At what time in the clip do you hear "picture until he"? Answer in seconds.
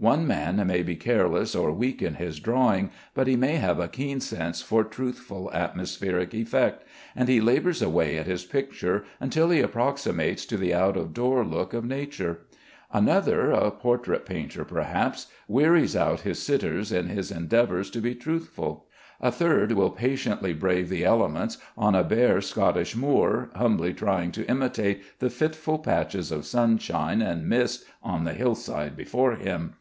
8.44-9.58